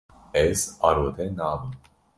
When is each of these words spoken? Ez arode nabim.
Ez 0.33 0.61
arode 0.87 1.27
nabim. 1.37 1.73